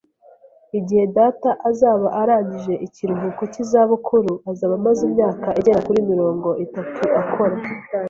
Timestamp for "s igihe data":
0.03-1.49